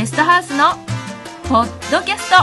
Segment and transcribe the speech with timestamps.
[0.00, 0.76] ゲストハウスの
[1.46, 2.36] ポッドキャスト。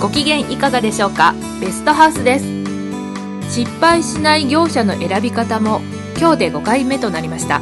[0.00, 1.36] ご機嫌いかがでしょうか？
[1.60, 2.44] ベストハウスです。
[3.48, 5.82] 失敗しない業者の選び方も
[6.18, 7.60] 今日で5回目となりました。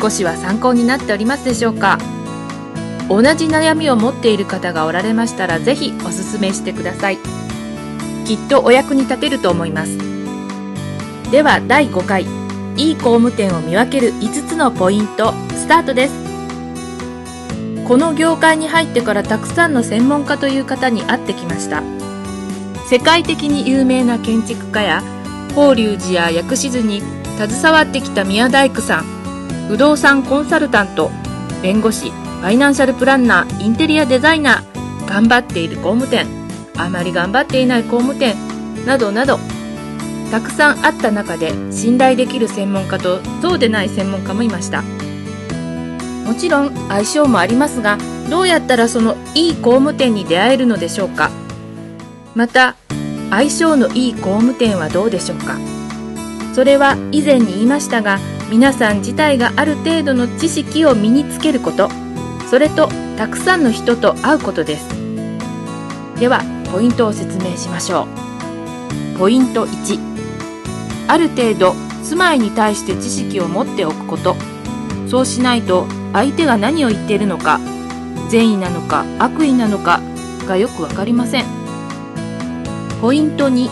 [0.00, 1.98] 少しは参考になっておりますでしょうか？
[3.10, 7.18] 同じ悩みを持っている方がおられましたらぜひおすすめしてください。
[8.24, 9.98] きっとお役に立てると思います。
[11.30, 12.35] では第5回。
[12.76, 16.14] いい工務店を見分ける5つのポイントスタートです。
[17.86, 21.82] この業界に入ってからたくさんの専門家という方に会ってきました。
[22.88, 25.02] 世界的に有名な建築家や
[25.56, 27.00] 法隆寺や薬師図に
[27.36, 29.04] 携わってきた宮大工さん
[29.68, 31.10] 不動産コンサルタント
[31.62, 36.26] 弁護士ファイナンシャルプランナーインテリアデザイナー頑張っている工務店
[36.76, 38.36] あまり頑張っていない工務店
[38.86, 39.38] などなど
[40.30, 44.82] たくさんあった中で信頼できる専門家とそうでない専門家もいました。
[46.24, 51.30] もちろん相性もありますがどうやったらそのいい工務店に出会えるのでしょうか。
[52.34, 52.74] また
[53.30, 55.56] 相性のいい工務店はどうでしょうか。
[56.54, 58.18] それは以前に言いましたが
[58.50, 61.88] 皆さん自体がある程度の知識を身につけること。
[62.50, 64.88] それとたくさんの人と会うことです。
[66.18, 68.25] ではポイントを説明しましょう。
[69.18, 69.98] ポイント1
[71.08, 74.36] ある程度住まいに対して知識を持っておくこと。
[75.08, 77.60] そうしないと相手が何を言っているのか
[78.28, 80.00] 善意なのか悪意なのか
[80.48, 81.44] がよく分かりません。
[83.00, 83.68] ポイント2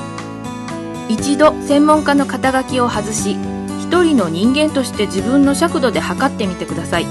[1.09, 3.37] 一度専門家の肩書きを外し
[3.81, 7.07] 一人の人間として自分の尺度で測ってみてください。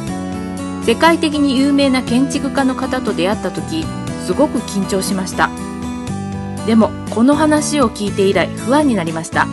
[0.85, 3.85] 世界的に有名な建築家の方と出会った時
[4.25, 5.49] すごく緊張しました。
[6.65, 9.47] でもこの話を聞いて以来不安になりました。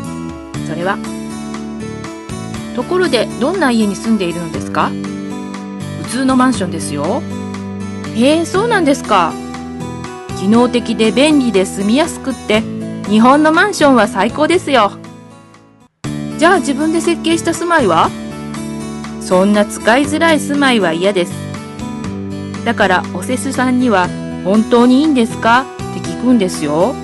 [0.69, 0.97] それは
[2.77, 4.91] ところでどんな家に住んでいるのですか？
[6.05, 7.23] 普通のマンションですよ。
[8.15, 9.33] へえそうなんですか。
[10.39, 12.63] 機能的で便利で住みやすくって
[13.09, 14.93] 日本のマンションは最高ですよ。
[16.39, 18.09] じゃあ自分で設計した住まいは？
[19.21, 21.33] そんな使いづらい住まいは嫌です。
[22.65, 24.09] だからおせすさんには
[24.45, 25.67] 本当にいいんですか？
[26.21, 26.95] 聞くんですよ。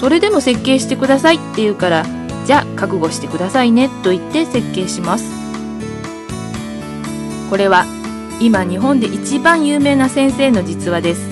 [0.00, 2.06] それでも設計してくださいって言うから
[2.46, 5.24] じゃあ覚悟してくださいねと言って設計します。
[7.50, 7.84] これは
[8.40, 11.28] 今日本で一番有名な先生の実話です。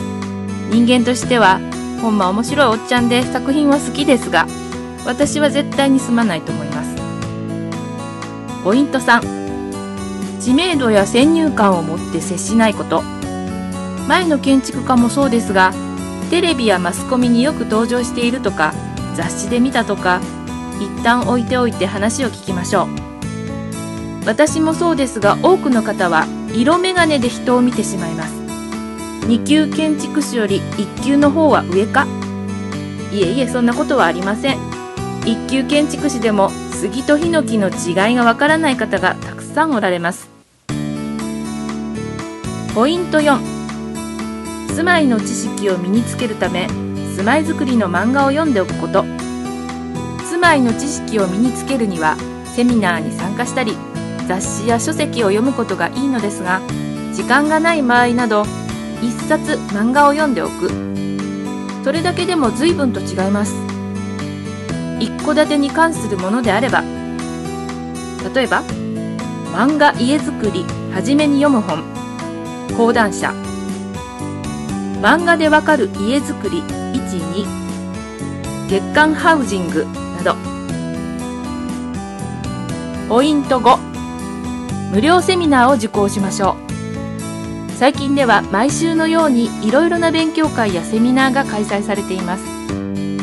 [0.70, 1.60] 人間としては
[2.02, 4.46] ほんま面白いおっちゃんで作品は好きですが
[5.06, 6.90] 私は絶対に住まないと思います。
[8.64, 13.02] ポイント3知名度や先入観を持って接しないこと。
[14.08, 15.72] 前の建築家もそうですが
[16.30, 18.74] テレビやマスコミによく登場しているとか
[19.14, 20.20] 雑誌で見たとか
[20.78, 22.88] 一旦置いておいて話を聞きましょう。
[24.26, 28.34] 私もそうですが多くの方は色眼鏡で人を見てしまいます。
[29.26, 32.06] 2級建築士より1級の方は上か？
[33.12, 34.58] いえいえそんなことはありません。
[35.22, 40.28] 1級建築士でも杉とヒノキの違いがわからない方がたくさんおられます。
[42.74, 43.57] ポイント4
[44.68, 46.68] 住まいの知識を身につけるため
[47.16, 49.04] 住まいづくりの漫画を読んでおくこと。
[50.28, 52.16] 住まいの知識を身につけるには
[52.54, 53.76] セミナーに参加したり
[54.28, 56.60] 雑誌や書籍を読むことがいいのですが
[57.12, 58.44] 時間がない場合など
[59.02, 60.70] 一冊漫画を読んでおく。
[61.82, 63.54] それだけでも随分と違います。
[65.00, 66.82] 一戸建てに関するものであれば
[68.34, 68.62] 例えば
[69.52, 71.82] 漫画家づくりはじめに読む本
[72.76, 73.32] 講談社
[75.00, 77.46] 漫画でわかる家づくり12
[78.68, 80.36] 月刊ハウジングなど。
[83.08, 83.78] ポイント5
[84.92, 86.56] 無料セミナーを受講しましょ
[87.68, 87.72] う。
[87.72, 92.44] 最近では毎週のようにいろいろな勉強会やセミナーが開催されています。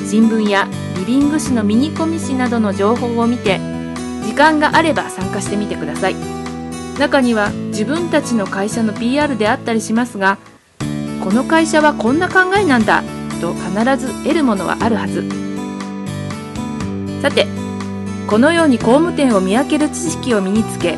[0.10, 3.60] 新聞やリビング誌のミニコミ誌などの情報を見て
[4.24, 6.16] 時間があれば参加してみてください。
[6.98, 10.38] 中には自分たちの会社の PR であったりしますが
[11.26, 13.02] この会社はこんな考えなんだ
[13.42, 15.24] と必ず得るものはあるはず。
[17.20, 17.48] さて
[18.28, 20.96] このように工務店を見分ける知識を身につけ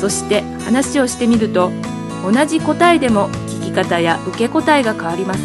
[0.00, 1.70] そして話をしてみると
[2.24, 5.40] 同じ答えでも聞き方や受け答えが変わります。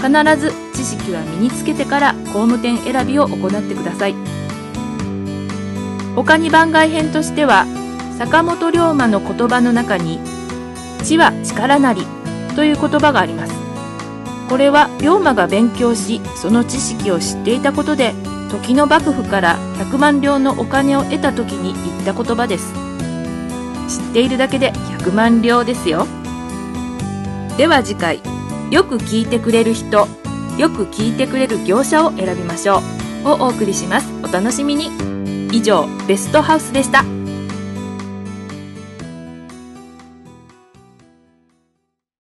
[0.00, 4.14] 必ず知識は身につけてから工務店選びを行ってください。
[6.16, 7.66] 他に番外編としては
[8.16, 10.18] 坂本龍馬の言葉の中に
[11.04, 12.06] 「知は力なり」
[12.54, 13.54] という言葉があります。
[14.48, 18.12] これは龍馬が勉強しその知識を知っていたことで
[18.50, 22.72] 時の幕府から100万両のお金を得た時に言った言葉です。
[23.88, 26.06] 知っているだけで100万両ですよ。
[27.56, 28.20] では次回
[28.70, 30.06] よく聞いてくれる人
[30.58, 32.78] よく聞いてくれる業者を選びましょ
[33.24, 33.28] う。
[33.28, 34.08] をお送りします。
[34.22, 34.90] お楽しみに。
[35.52, 37.04] 以上ベストハウスでした。